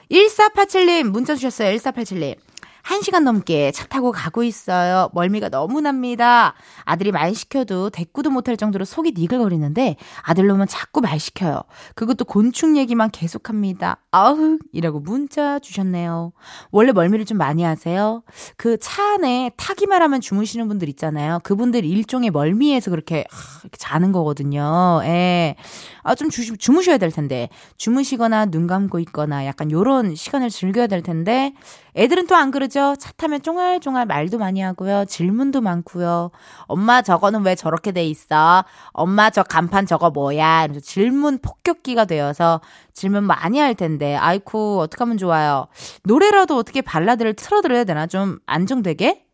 [0.09, 1.75] 1487님, 문자 주셨어요.
[1.75, 2.37] 1487님.
[2.85, 5.09] 1시간 넘게 차 타고 가고 있어요.
[5.13, 6.53] 멀미가 너무 납니다.
[6.83, 11.61] 아들이 말 시켜도 대꾸도 못할 정도로 속이 니글거리는데 아들 놈은 자꾸 말 시켜요.
[11.95, 13.97] 그것도 곤충 얘기만 계속합니다.
[14.11, 16.31] 아우 이라고 문자 주셨네요.
[16.71, 18.23] 원래 멀미를 좀 많이 하세요?
[18.55, 21.39] 그 차 안에 타기만 하면 주무시는 분들 있잖아요.
[21.43, 25.01] 그분들 일종의 멀미에서 그렇게, 하, 이렇게 자는 거거든요.
[25.05, 25.55] 예.
[26.03, 27.49] 아, 좀 주, 주무셔야 될 텐데.
[27.77, 31.53] 주무시거나 눈 감고 있거나 약간 요런 시간을 즐겨야 될 텐데.
[31.95, 32.93] 애들은 또 안 그러 죠?
[32.99, 35.05] 차 타면 쫑알쫑알 말도 많이 하고요.
[35.05, 36.31] 질문도 많고요.
[36.63, 38.65] 엄마 저거는 왜 저렇게 돼 있어?
[38.91, 40.67] 엄마 저 간판 저거 뭐야?
[40.83, 42.59] 질문 폭격기가 되어서
[42.91, 44.17] 질문 많이 할 텐데.
[44.17, 45.67] 아이쿠, 어떡하면 좋아요.
[46.03, 48.07] 노래라도 어떻게 발라드를 틀어드려야 되나?
[48.07, 49.24] 좀 안정되게?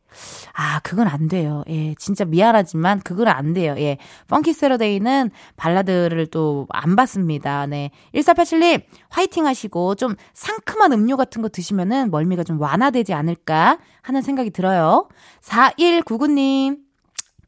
[0.54, 1.64] 아, 그건 안 돼요.
[1.70, 3.76] 예, 진짜 미안하지만 그건 안 돼요.
[3.78, 3.98] 예.
[4.28, 7.66] 펑키 세러데이는 발라드를 또 안 받습니다.
[7.68, 7.92] 네.
[8.16, 14.52] 1487님, 화이팅 하시고 좀 상큼한 음료 같은 거 드시면은 멀미가 좀 완화되지 않을까 하는 생각이
[14.52, 15.08] 들어요.
[15.42, 16.78] 4199님,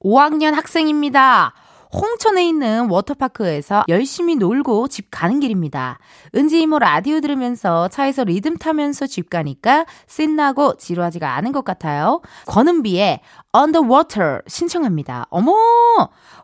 [0.03, 1.53] 5학년 학생입니다.
[1.93, 5.99] 홍천에 있는 워터파크에서 열심히 놀고 집 가는 길입니다.
[6.35, 12.21] 은지 이모 라디오 들으면서 차에서 리듬 타면서 집 가니까 신나고 지루하지가 않은 것 같아요.
[12.47, 13.19] 권은비의
[13.55, 15.27] Underwater 신청합니다.
[15.29, 15.53] 어머!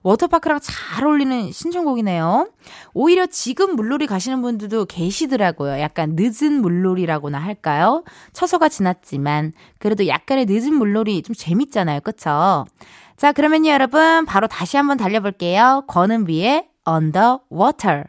[0.03, 2.47] 워터파크랑 잘 어울리는 신청곡이네요.
[2.93, 5.79] 오히려 지금 물놀이 가시는 분들도 계시더라고요.
[5.79, 8.03] 약간 늦은 물놀이라고나 할까요?
[8.33, 12.01] 처서가 지났지만 그래도 약간의 늦은 물놀이 좀 재밌잖아요.
[12.01, 12.65] 그쵸?
[13.19, 14.25] 자, 그러면요, 여러분.
[14.25, 15.84] 바로 다시 한번 달려볼게요.
[15.88, 18.05] 권은비의 Underwater.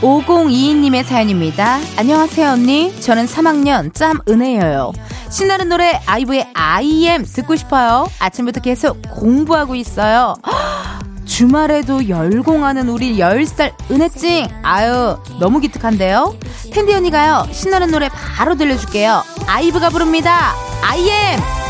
[0.00, 1.78] 5022님의 사연입니다.
[1.96, 3.00] 안녕하세요, 언니.
[3.00, 4.90] 저는 3학년 짬 은혜여요.
[5.30, 8.08] 신나는 노래 아이브의 I am 듣고 싶어요.
[8.18, 10.34] 아침부터 계속 공부하고 있어요.
[11.24, 14.48] 주말에도 열공하는 우리 10살 은혜찡.
[14.64, 16.36] 아유, 너무 기특한데요?
[16.72, 19.22] 텐디 언니가요, 신나는 노래 바로 들려줄게요.
[19.46, 20.54] 아이브가 부릅니다.
[20.82, 21.63] I am!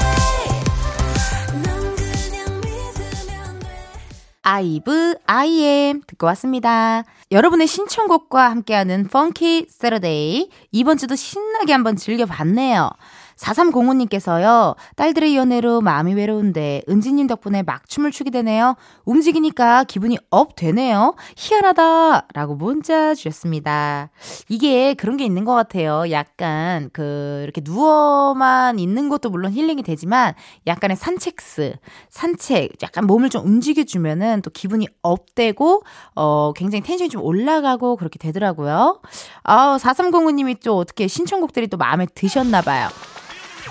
[4.46, 7.04] 아이브, I AM 듣고 왔습니다.
[7.32, 12.90] 여러분의 신청곡과 함께하는 Funky Saturday 이번 주도 신나게 한번 즐겨봤네요.
[13.36, 18.76] 4305님께서요, 딸들의 연애로 마음이 외로운데, 은지님 덕분에 막 춤을 추게 되네요.
[19.04, 21.14] 움직이니까 기분이 up 되네요.
[21.36, 22.28] 희한하다!
[22.32, 24.10] 라고 문자 주셨습니다.
[24.48, 26.10] 이게 그런 게 있는 것 같아요.
[26.10, 30.34] 약간, 그, 이렇게 누워만 있는 것도 물론 힐링이 되지만,
[30.66, 31.74] 약간의 산책스,
[32.10, 35.82] 산책, 약간 몸을 좀 움직여주면은 또 기분이 up 되고,
[36.14, 39.00] 어, 굉장히 텐션이 좀 올라가고 그렇게 되더라고요.
[39.42, 42.88] 아우, 4305님이 또 어떻게 신청곡들이 또 마음에 드셨나봐요.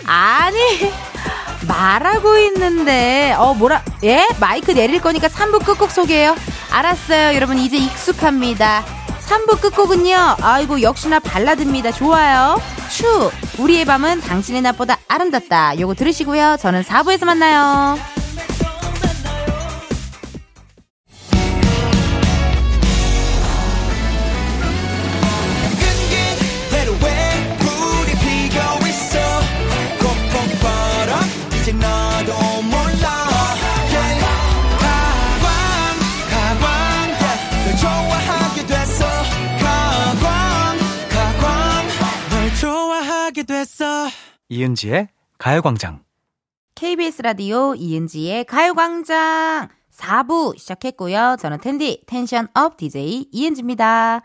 [0.06, 0.58] 아니
[1.68, 4.28] 말하고 있는데 어 뭐라 예?
[4.40, 6.36] 마이크 내릴 거니까 3부 끝곡 소개해요.
[6.72, 7.58] 알았어요 여러분.
[7.60, 8.84] 이제 익숙합니다.
[9.28, 10.38] 3부 끝곡은요.
[10.42, 11.92] 아이고 역시나 발라드입니다.
[11.92, 12.62] 좋아요.
[12.90, 15.80] 추 우리의 밤은 당신의 낮보다 아름답다.
[15.80, 16.58] 요거 들으시고요.
[16.60, 17.98] 저는 4부에서 만나요
[44.54, 45.08] 이은지의
[45.40, 46.04] 가요광장.
[46.76, 51.38] KBS 라디오 이은지의 가요광장 4부 시작했고요.
[51.40, 54.22] 저는 텐디 텐션 up DJ 이은지입니다.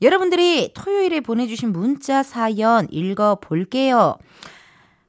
[0.00, 4.16] 여러분들이 토요일에 보내주신 문자 사연 읽어볼게요.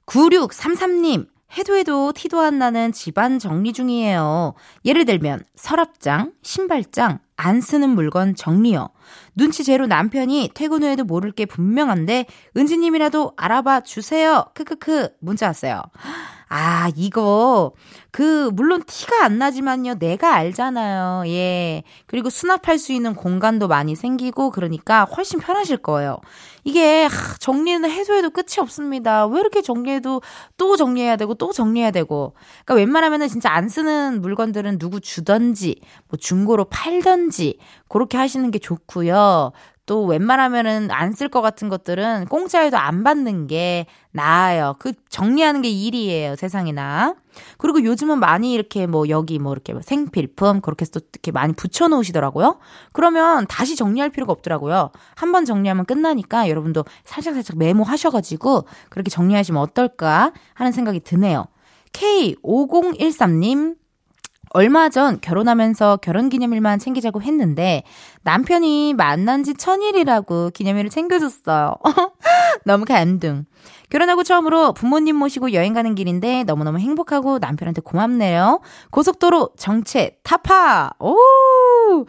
[0.06, 1.28] 9633님,
[1.58, 4.54] 해도 해도 티도 안 나는 집안 정리 중이에요.
[4.84, 8.90] 예를 들면 서랍장, 신발장, 안 쓰는 물건 정리요.
[9.38, 12.26] 눈치 제로 남편이 퇴근 후에도 모를 게 분명한데
[12.58, 14.46] 은지님이라도 알아봐 주세요.
[14.56, 15.84] 크크크 문자 왔어요.
[16.50, 17.74] 아, 이거,
[18.12, 19.96] 그, 물론 티가 안 나지만요.
[19.96, 21.24] 내가 알잖아요.
[21.28, 21.84] 예.
[22.06, 26.18] 그리고 수납할 수 있는 공간도 많이 생기고, 그러니까 훨씬 편하실 거예요.
[26.64, 29.26] 이게, 하, 정리는 해도 해도 끝이 없습니다.
[29.28, 30.22] 왜 이렇게 정리해도
[30.56, 32.34] 또 정리해야 되고, 또 정리해야 되고.
[32.66, 37.58] 그러니까 웬만하면은 진짜 안 쓰는 물건들은 누구 주던지, 뭐 중고로 팔던지,
[37.90, 39.52] 그렇게 하시는 게 좋고요.
[39.88, 44.76] 또 웬만하면은 안 쓸 것 같은 것들은 공짜에도 안 받는 게 나아요.
[44.80, 47.16] 그 정리하는 게 일이에요, 세상에나.
[47.58, 51.88] 그리고 요즘은 많이 이렇게 뭐 여기 뭐 이렇게 뭐 생필품 그렇게 또 이렇게 많이 붙여
[51.88, 52.60] 놓으시더라고요.
[52.92, 54.92] 그러면 다시 정리할 필요가 없더라고요.
[55.16, 61.46] 한 번 정리하면 끝나니까 여러분도 살짝살짝 메모하셔 가지고 그렇게 정리하시면 어떨까 하는 생각이 드네요.
[61.94, 63.76] K5013님,
[64.50, 67.84] 얼마 전 결혼하면서 결혼 기념일만 챙기자고 했는데
[68.24, 71.76] 남편이 만난 지 천일이라고 기념일을 챙겨줬어요.
[72.66, 73.46] 너무 감동.
[73.90, 78.62] 결혼하고 처음으로 부모님 모시고 여행 가는 길인데 너무너무 행복하고 남편한테 고맙네요.
[78.92, 80.92] 고속도로 정체 타파!
[81.00, 82.06] 오!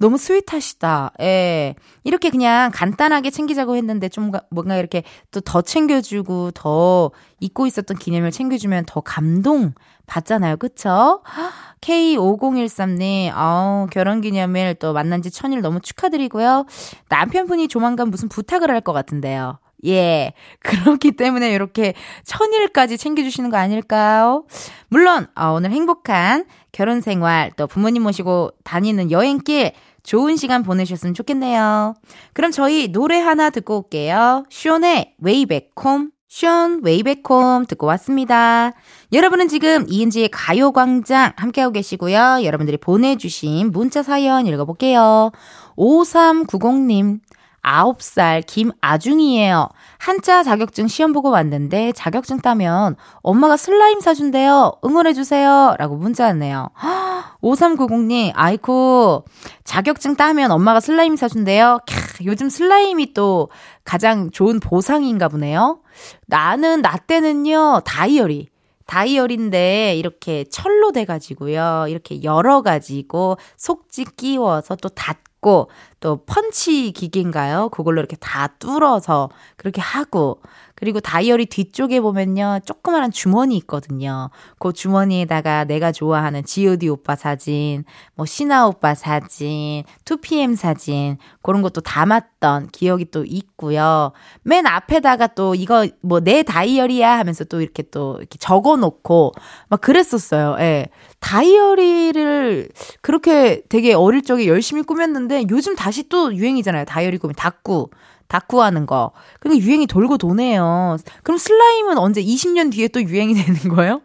[0.00, 1.12] 너무 스윗하시다.
[1.20, 1.74] 예.
[2.04, 7.10] 이렇게 그냥 간단하게 챙기자고 했는데 좀 뭔가 이렇게 또 더 챙겨주고 더
[7.40, 9.74] 잊고 있었던 기념일 챙겨주면 더 감동
[10.06, 10.56] 받잖아요.
[10.56, 11.22] 그쵸?
[11.80, 16.66] K5013님, 아우, 결혼 기념일 또 만난 지 천일 너무 축하드리고요.
[17.08, 19.58] 남편분이 조만간 무슨 부탁을 할 것 같은데요.
[19.86, 20.32] 예.
[20.60, 24.44] 그렇기 때문에 이렇게 천일까지 챙겨주시는 거 아닐까요?
[24.88, 31.94] 물론, 어, 오늘 행복한 결혼 생활, 또 부모님 모시고 다니는 여행길, 좋은 시간 보내셨으면 좋겠네요.
[32.32, 34.44] 그럼 저희 노래 하나 듣고 올게요.
[34.50, 36.10] 숀의 Way Back Home.
[36.32, 38.72] 숀 Way Back Home 듣고 왔습니다.
[39.12, 42.44] 여러분은 지금 이은지의 가요광장 함께하고 계시고요.
[42.44, 45.32] 여러분들이 보내주신 문자 사연 읽어볼게요.
[45.76, 47.18] 5390님,
[47.62, 49.68] 9살 김아중이에요.
[49.98, 54.72] 한자 자격증 시험 보고 왔는데 자격증 따면 엄마가 슬라임 사준대요.
[54.84, 55.76] 응원해주세요.
[55.78, 56.70] 라고 문자 왔네요.
[57.42, 59.22] 5390님, 아이쿠,
[59.64, 61.80] 자격증 따면 엄마가 슬라임 사준대요.
[61.86, 63.48] 캬, 요즘 슬라임이 또
[63.84, 65.80] 가장 좋은 보상인가 보네요.
[66.26, 68.48] 나는, 나 때는요, 다이어리.
[68.90, 71.86] 다이어리인데 이렇게 철로 돼가지고요.
[71.88, 77.68] 이렇게 열어가지고 속지 끼워서 또 닫고 또 펀치 기계인가요?
[77.70, 80.40] 그걸로 이렇게 다 뚫어서 그렇게 하고
[80.74, 82.60] 그리고 다이어리 뒤쪽에 보면요.
[82.64, 84.30] 조그마한 주머니 있거든요.
[84.58, 87.84] 그 주머니에다가 내가 좋아하는 GOD 오빠 사진,
[88.14, 94.12] 뭐 신화 오빠 사진, 2PM 사진, 그런 것도 담았던 기억이 또 있고요.
[94.42, 99.32] 맨 앞에다가 또 이거 뭐 내 다이어리야 하면서 또 이렇게 또 이렇게 적어 놓고
[99.68, 100.56] 막 그랬었어요.
[100.60, 100.86] 예.
[101.20, 102.68] 다이어리를
[103.02, 106.84] 그렇게 되게 어릴 적에 열심히 꾸몄는데 요즘 다시 또 유행이잖아요.
[106.86, 107.90] 다이어리 꾸미 다꾸.
[108.28, 109.10] 다꾸하는 거.
[109.40, 110.96] 그러니까 유행이 돌고 도네요.
[111.24, 114.02] 그럼 슬라임은 언제 20년 뒤에 또 유행이 되는 거예요?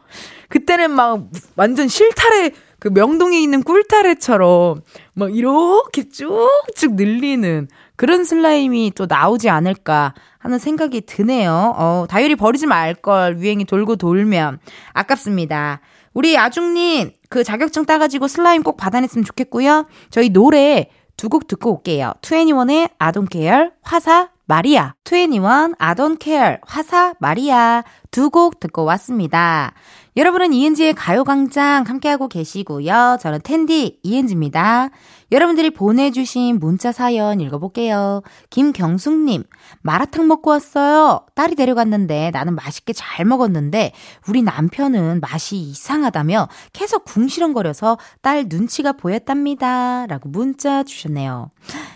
[0.49, 4.81] 그때는 막 완전 실타래 그 명동에 있는 꿀타래처럼
[5.13, 11.73] 막 이렇게 쭉쭉 늘리는 그런 슬라임이 또 나오지 않을까 하는 생각이 드네요.
[11.77, 14.59] 어, 다이어리 버리지 말 걸 유행이 돌고 돌면
[14.93, 15.81] 아깝습니다.
[16.13, 19.85] 우리 아중님 그 자격증 따가지고 슬라임 꼭 받아냈으면 좋겠고요.
[20.09, 22.13] 저희 노래 두 곡 듣고 올게요.
[22.21, 24.93] 21의 아동케어 화사 마리아.
[25.03, 27.83] 21 아동케어 화사 마리아.
[28.11, 29.73] 두 곡 듣고 왔습니다.
[30.15, 33.17] 여러분은 이은지의 가요광장 함께하고 계시고요.
[33.19, 34.89] 저는 텐디 이은지입니다.
[35.33, 38.21] 여러분들이 보내주신 문자 사연 읽어볼게요.
[38.51, 39.43] 김경숙님,
[39.81, 41.25] 마라탕 먹고 왔어요.
[41.35, 43.91] 딸이 데려갔는데 나는 맛있게 잘 먹었는데
[44.29, 50.05] 우리 남편은 맛이 이상하다며 계속 궁시렁거려서 딸 눈치가 보였답니다.
[50.07, 51.49] 라고 문자 주셨네요.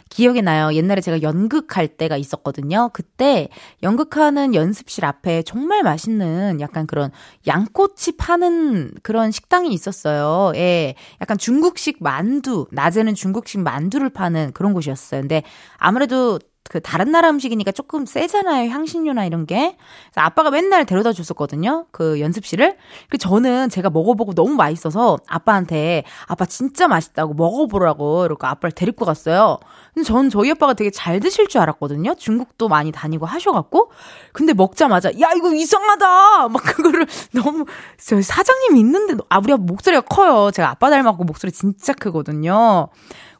[0.10, 0.74] 기억이 나요.
[0.74, 2.90] 옛날에 제가 연극할 때가 있었거든요.
[2.94, 3.48] 그때
[3.84, 7.12] 연극하는 연습실 앞에 정말 맛있는 약간 그런
[7.48, 10.52] 양꼬치 파는 그런 식당이 있었어요.
[10.56, 10.96] 예.
[11.22, 15.22] 약간 중국식 만두, 낮에는 중국식 만두를 파는 그런 곳이었어요.
[15.22, 15.44] 근데
[15.78, 18.70] 아무래도 그 다른 나라 음식이니까 조금 세잖아요.
[18.70, 19.76] 향신료나 이런 게.
[20.14, 21.88] 그래서 아빠가 맨날 데려다 줬었거든요.
[21.90, 22.78] 그 연습실을.
[23.10, 29.58] 그 저는 제가 먹어보고 너무 맛있어서 아빠한테 아빠 진짜 맛있다고 먹어보라고 이렇게 아빠를 데리고 갔어요.
[29.96, 32.14] 근데 전 저희 아빠가 되게 잘 드실 줄 알았거든요.
[32.14, 33.92] 중국도 많이 다니고 하셔갖고.
[34.32, 36.50] 근데 먹자마자 야 이거 이상하다.
[36.50, 37.66] 막 그거를 너무
[37.98, 40.52] 저 사장님 있는데 아 우리 목소리가 커요.
[40.52, 42.90] 제가 아빠 닮았고 목소리 진짜 크거든요.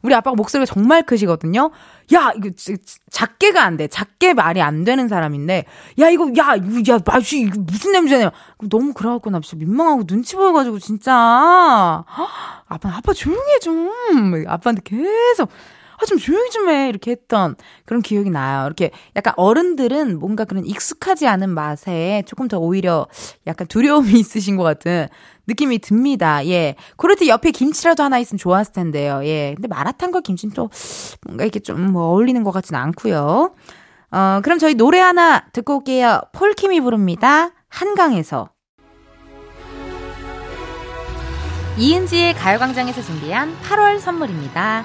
[0.02, 1.70] 우리 아빠가 목소리가 정말 크시거든요.
[2.14, 2.50] 야, 이거
[3.10, 3.86] 작게가 안 돼.
[3.88, 5.64] 작게 말이 안 되는 사람인데,
[5.98, 8.30] 야, 이거, 야, 야, 맛이, 이거 무슨 냄새냐.
[8.68, 11.12] 너무 그래갖고 나 진짜 민망하고 눈치 보여가지고, 진짜.
[12.68, 13.90] 아빠, 아빠 조용히 해 좀.
[14.46, 15.50] 아빠한테 계속.
[16.00, 16.88] 아, 좀 조용히 좀 해.
[16.88, 18.64] 이렇게 했던 그런 기억이 나요.
[18.66, 23.06] 이렇게 약간 어른들은 뭔가 그런 익숙하지 않은 맛에 조금 더 오히려
[23.46, 25.08] 약간 두려움이 있으신 것 같은
[25.46, 26.46] 느낌이 듭니다.
[26.46, 26.76] 예.
[26.96, 29.20] 그럴 때 옆에 김치라도 하나 있으면 좋았을 텐데요.
[29.24, 29.52] 예.
[29.54, 30.70] 근데 마라탕과 김치는 또
[31.26, 33.54] 뭔가 이렇게 좀 뭐 어울리는 것 같진 않고요.
[34.12, 36.20] 어, 그럼 저희 노래 하나 듣고 올게요.
[36.32, 37.50] 폴킴이 부릅니다.
[37.68, 38.50] 한강에서.
[41.78, 44.84] 이은지의 가요광장에서 준비한 8월 선물입니다.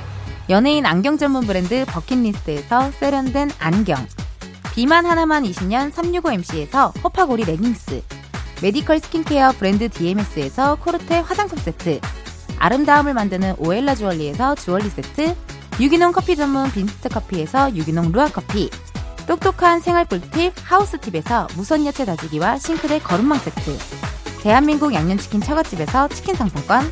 [0.51, 4.05] 연예인 안경 전문 브랜드 버킷리스트에서 세련된 안경,
[4.73, 8.03] 비만 하나만 20년 365MC에서 허파고리 레깅스,
[8.61, 12.01] 메디컬 스킨케어 브랜드 DMS에서 코르테 화장품 세트,
[12.59, 15.37] 아름다움을 만드는 오엘라 주얼리에서 주얼리 세트,
[15.79, 18.69] 유기농 커피 전문 빈스트 커피에서 유기농 루아 커피,
[19.27, 23.77] 똑똑한 생활 꿀팁 하우스팁에서 무선 야채 다지기와 싱크대 거름망 세트,
[24.41, 26.91] 대한민국 양념치킨 처갓집에서 치킨 상품권,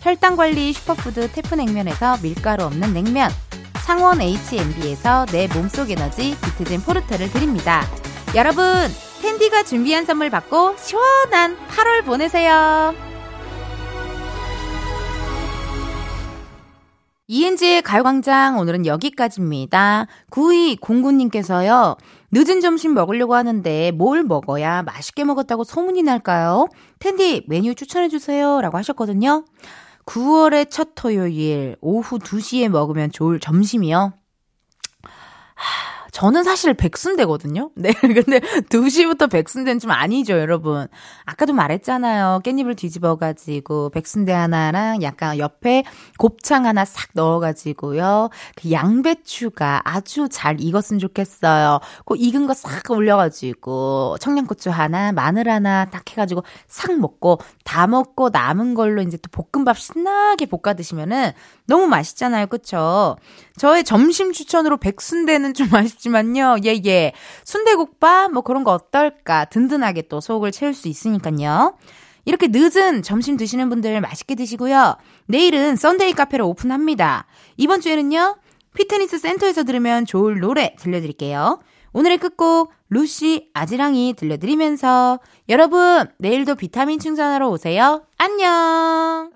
[0.00, 3.30] 혈당 관리 슈퍼푸드 태프냉면에서 밀가루 없는 냉면,
[3.84, 7.82] 창원 H&B에서 내 몸속 에너지 비트젠 포르테를 드립니다.
[8.36, 8.64] 여러분,
[9.22, 12.94] 텐디가 준비한 선물 받고 시원한 8월 보내세요.
[17.26, 20.06] 이은지의 가요광장 오늘은 여기까지입니다.
[20.30, 21.98] 9209님께서요.
[22.30, 26.68] 늦은 점심 먹으려고 하는데 뭘 먹어야 맛있게 먹었다고 소문이 날까요?
[26.98, 28.60] 텐디 메뉴 추천해주세요.
[28.60, 29.44] 라고 하셨거든요.
[30.08, 34.14] 9월의 첫 토요일 오후 2시에 먹으면 좋을 점심이요.
[36.18, 37.70] 저는 사실 백순대거든요.
[37.76, 40.88] 네, 근데 2시부터 백순대는 좀 아니죠, 여러분.
[41.24, 42.40] 아까도 말했잖아요.
[42.44, 45.84] 깻잎을 뒤집어가지고 백순대 하나랑 약간 옆에
[46.18, 48.30] 곱창 하나 싹 넣어가지고요.
[48.56, 51.78] 그 양배추가 아주 잘 익었으면 좋겠어요.
[52.04, 58.30] 그 익은 거 싹 올려가지고 청양고추 하나, 마늘 하나 딱 해가지고 싹 먹고 다 먹고
[58.30, 61.30] 남은 걸로 이제 또 볶음밥 신나게 볶아 드시면은
[61.68, 63.16] 너무 맛있잖아요, 그쵸?
[63.58, 66.56] 저의 점심 추천으로 백순대는 좀 아쉽지만요.
[66.64, 67.12] 예, 예.
[67.44, 69.44] 순대국밥 뭐 그런 거 어떨까?
[69.44, 71.76] 든든하게 또 속을 채울 수 있으니까요.
[72.24, 74.96] 이렇게 늦은 점심 드시는 분들 맛있게 드시고요.
[75.26, 77.26] 내일은 Sunday 카페를 오픈합니다.
[77.58, 78.36] 이번 주에는요.
[78.74, 81.60] 피트니스 센터에서 들으면 좋을 노래 들려드릴게요.
[81.92, 88.02] 오늘의 끝곡 루시 아지랑이 들려드리면서 여러분 내일도 비타민 충전하러 오세요.
[88.16, 89.26] 안녕.